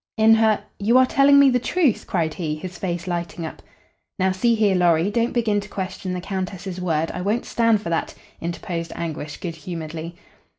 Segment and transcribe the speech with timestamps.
[0.17, 3.61] "In her you are telling me the truth?" cried he, his face lighting up.
[4.17, 7.11] "Now, see here, Lorry, don't begin to question the Countess's word.
[7.11, 10.15] I won't stand for that," interposed Anguish, good humoredly.